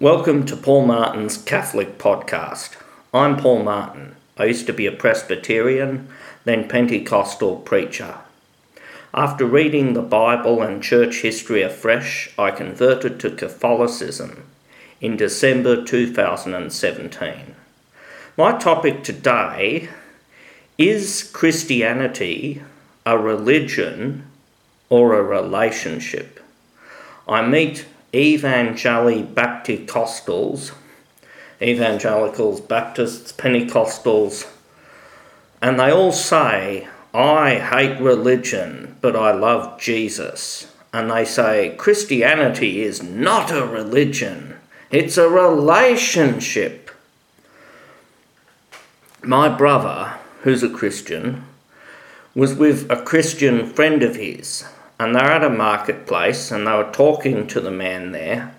[0.00, 2.76] Welcome to Paul Martin's Catholic Podcast.
[3.14, 4.16] I'm Paul Martin.
[4.36, 6.08] I used to be a Presbyterian,
[6.42, 8.16] then Pentecostal preacher.
[9.14, 14.42] After reading the Bible and church history afresh, I converted to Catholicism
[15.00, 17.54] in December 2017.
[18.36, 19.88] My topic today
[20.76, 22.62] is Christianity
[23.06, 24.26] a religion
[24.88, 26.40] or a relationship?
[27.28, 30.70] I meet Evangeli Bapticostals,
[31.60, 34.48] evangelicals, Baptists, Pentecostals,
[35.60, 40.72] and they all say, I hate religion, but I love Jesus.
[40.92, 44.58] And they say, Christianity is not a religion,
[44.92, 46.92] it's a relationship.
[49.24, 51.44] My brother, who's a Christian,
[52.32, 54.64] was with a Christian friend of his
[54.98, 58.54] and they're at a marketplace and they were talking to the man there.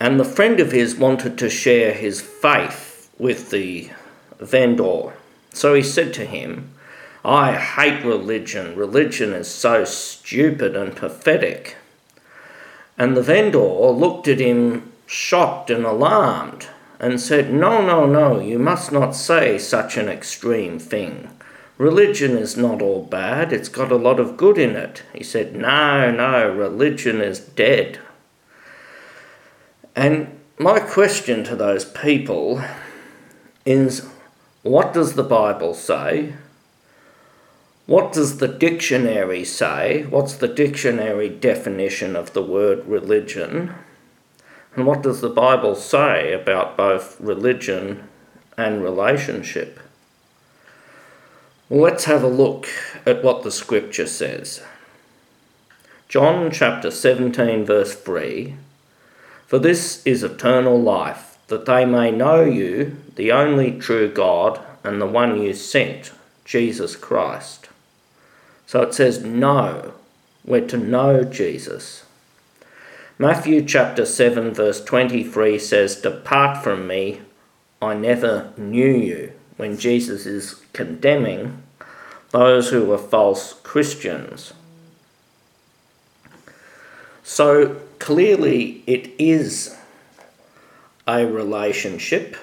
[0.00, 3.90] And the friend of his wanted to share his faith with the
[4.38, 5.12] vendor.
[5.52, 6.70] So he said to him,
[7.24, 8.76] I hate religion.
[8.76, 11.76] Religion is so stupid and pathetic.
[12.96, 16.68] And the vendor looked at him shocked and alarmed
[17.00, 21.28] and said, No, no, no, you must not say such an extreme thing.
[21.78, 25.04] Religion is not all bad, it's got a lot of good in it.
[25.14, 28.00] He said, No, no, religion is dead.
[29.94, 32.60] And my question to those people
[33.64, 34.08] is
[34.62, 36.34] what does the Bible say?
[37.86, 40.04] What does the dictionary say?
[40.10, 43.72] What's the dictionary definition of the word religion?
[44.74, 48.08] And what does the Bible say about both religion
[48.56, 49.80] and relationship?
[51.70, 52.66] Let's have a look
[53.04, 54.62] at what the scripture says.
[56.08, 58.54] John chapter 17, verse 3
[59.46, 64.98] For this is eternal life, that they may know you, the only true God, and
[64.98, 66.10] the one you sent,
[66.46, 67.68] Jesus Christ.
[68.66, 69.92] So it says, know.
[70.46, 72.04] We're to know Jesus.
[73.18, 77.20] Matthew chapter 7, verse 23 says, Depart from me,
[77.82, 81.62] I never knew you when Jesus is condemning
[82.30, 84.54] those who were false Christians.
[87.22, 89.76] So clearly, it is
[91.06, 92.36] a relationship,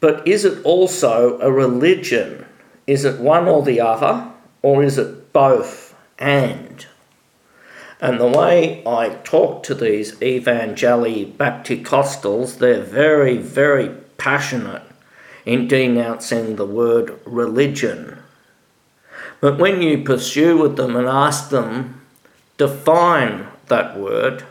[0.00, 2.46] but is it also a religion?
[2.86, 4.30] Is it one or the other,
[4.62, 6.86] or is it both and?
[8.00, 14.82] And the way I talk to these Evangeli Bapticostals, they're very, very passionate
[15.44, 18.18] in denouncing the word religion.
[19.40, 22.00] But when you pursue with them and ask them,
[22.56, 24.44] define that word,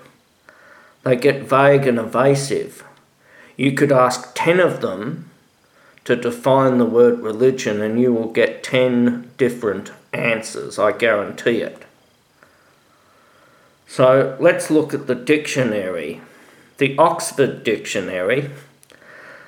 [1.03, 2.83] they get vague and evasive.
[3.57, 5.29] You could ask 10 of them
[6.05, 11.83] to define the word religion, and you will get 10 different answers, I guarantee it.
[13.87, 16.21] So let's look at the dictionary.
[16.77, 18.51] The Oxford Dictionary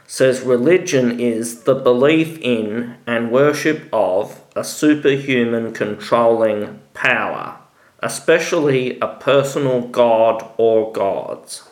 [0.09, 7.57] says religion is the belief in and worship of a superhuman controlling power,
[7.99, 11.67] especially a personal god or gods.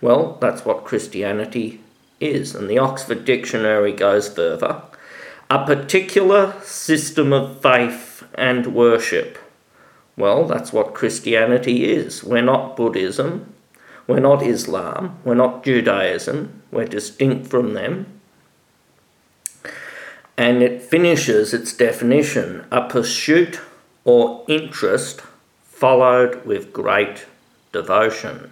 [0.00, 1.80] Well, that's what Christianity
[2.20, 4.82] is, and the Oxford Dictionary goes further.
[5.48, 9.38] A particular system of faith and worship.
[10.16, 12.24] Well, that's what Christianity is.
[12.24, 13.54] We're not Buddhism,
[14.06, 18.20] we're not Islam, we're not Judaism, we're distinct from them.
[20.36, 23.60] And it finishes its definition a pursuit
[24.04, 25.22] or interest
[25.64, 27.26] followed with great
[27.72, 28.50] devotion.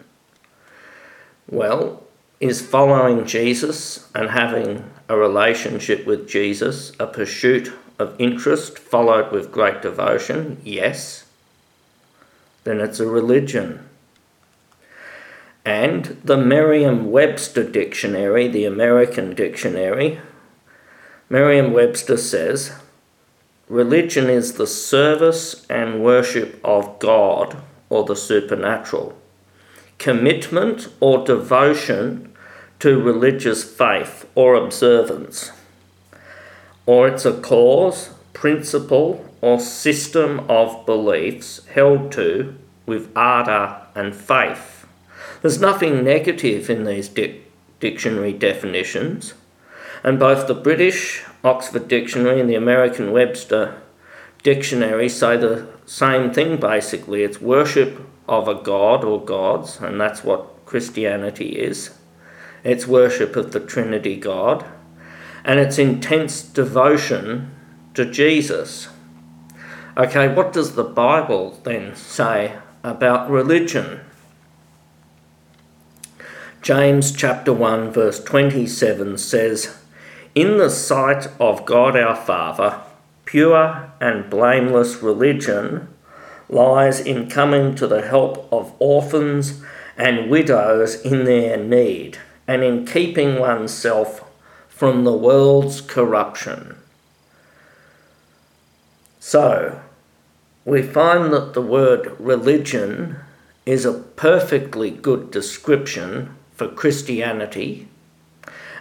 [1.49, 2.03] Well,
[2.41, 9.53] is following Jesus and having a relationship with Jesus a pursuit of interest followed with
[9.53, 10.61] great devotion?
[10.65, 11.27] Yes.
[12.65, 13.89] Then it's a religion
[15.65, 20.21] and the Merriam Webster Dictionary, the American dictionary,
[21.31, 22.73] Merriam Webster says
[23.69, 27.57] religion is the service and worship of God
[27.89, 29.17] or the supernatural,
[29.99, 32.31] commitment or devotion
[32.81, 35.51] to religious faith or observance,
[36.85, 44.74] or it's a cause, principle, or system of beliefs held to with ardour and faith
[45.45, 47.39] there's nothing negative in these di-
[47.79, 49.35] dictionary definitions,
[50.03, 53.79] and both the British Oxford Dictionary and the American Webster
[54.43, 60.25] Dictionary say the same thing basically it's worship of a god or gods, and that's
[60.25, 61.91] what Christianity is.
[62.63, 64.65] It's worship of the Trinity God,
[65.45, 67.55] and it's intense devotion
[67.93, 68.89] to Jesus.
[69.95, 74.01] Okay, what does the Bible then say about religion?
[76.65, 79.77] James chapter 1 verse 27 says,
[80.35, 82.81] In the sight of God our Father,
[83.27, 85.89] pure and blameless religion
[86.49, 89.63] lies in coming to the help of orphans
[89.99, 92.17] and widows in their need,
[92.49, 94.25] and in keeping oneself
[94.67, 96.77] from the world's corruption.
[99.21, 99.83] So,
[100.65, 103.17] we find that the word religion
[103.67, 107.89] is a perfectly good description for Christianity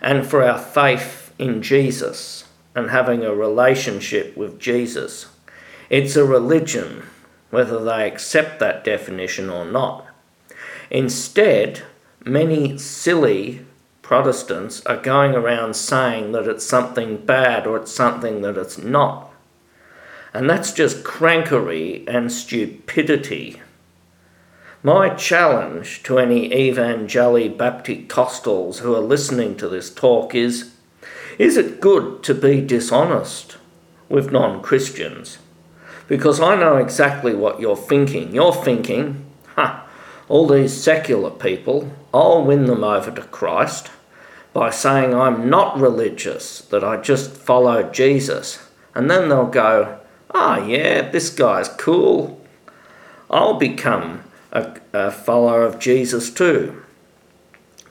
[0.02, 5.28] and for our faith in Jesus and having a relationship with Jesus.
[5.90, 7.04] It's a religion,
[7.50, 10.08] whether they accept that definition or not.
[10.90, 11.84] Instead,
[12.26, 13.66] many silly
[14.04, 19.32] Protestants are going around saying that it's something bad or it's something that it's not.
[20.34, 23.63] And that's just crankery and stupidity.
[24.86, 30.74] My challenge to any Evangeli Bapticostals who are listening to this talk is
[31.40, 33.56] Is it good to be dishonest
[34.10, 35.38] with non Christians?
[36.10, 38.36] Because I know exactly what you're thinking.
[38.36, 39.26] You're thinking,
[39.56, 39.88] ha,
[40.28, 43.90] all these secular people, I'll win them over to Christ
[44.52, 48.68] by saying I'm not religious, that I just follow Jesus.
[48.94, 50.00] And then they'll go,
[50.32, 52.46] ah, oh, yeah, this guy's cool.
[53.30, 56.82] I'll become a, a follower of Jesus too.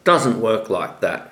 [0.05, 1.29] Doesn't work like that.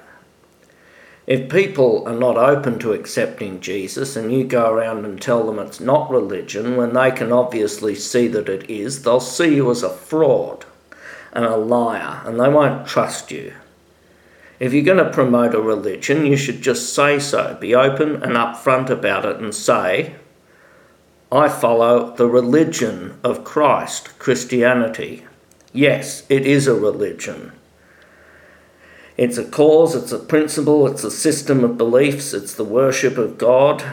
[1.27, 5.61] If people are not open to accepting Jesus and you go around and tell them
[5.61, 9.85] it's not religion when they can obviously see that it is, they'll see you as
[9.85, 10.67] a fraud
[11.32, 13.53] and a liar and they won't trust you.
[14.59, 17.56] If you're going to promote a religion, you should just say so.
[17.61, 20.17] Be open and upfront about it and say,
[21.32, 25.25] I follow the religion of Christ, Christianity.
[25.73, 27.53] Yes, it is a religion.
[29.17, 33.38] It's a cause, it's a principle, it's a system of beliefs, it's the worship of
[33.38, 33.85] God.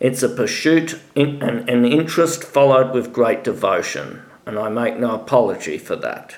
[0.00, 5.78] It's a pursuit and an interest followed with great devotion, and I make no apology
[5.78, 6.36] for that.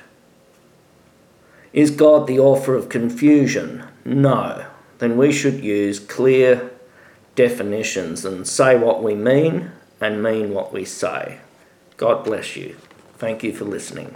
[1.72, 3.84] Is God the author of confusion?
[4.04, 4.66] No.
[4.98, 6.69] Then we should use clear
[7.34, 11.38] definitions and say what we mean and mean what we say.
[11.96, 12.76] God bless you.
[13.18, 14.14] Thank you for listening.